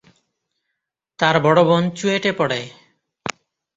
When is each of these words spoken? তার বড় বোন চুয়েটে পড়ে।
তার 1.19 1.35
বড় 1.39 1.59
বোন 1.63 1.83
চুয়েটে 1.89 2.31
পড়ে। 2.31 2.61